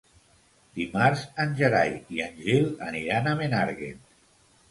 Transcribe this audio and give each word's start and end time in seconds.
Dimarts 0.79 1.25
en 1.43 1.51
Gerai 1.59 1.93
i 2.17 2.23
en 2.27 2.41
Gil 2.47 2.65
aniran 2.87 3.29
a 3.29 3.35
Menàrguens. 3.43 4.17